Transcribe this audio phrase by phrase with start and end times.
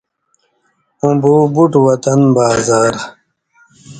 [1.01, 2.93] او بو بُٹ وطن بازار